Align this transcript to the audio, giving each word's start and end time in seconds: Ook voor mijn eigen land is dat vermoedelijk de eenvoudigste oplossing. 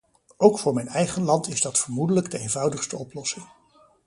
Ook 0.37 0.59
voor 0.59 0.73
mijn 0.73 0.87
eigen 0.87 1.23
land 1.23 1.47
is 1.47 1.61
dat 1.61 1.79
vermoedelijk 1.79 2.31
de 2.31 2.39
eenvoudigste 2.39 2.97
oplossing. 2.97 3.45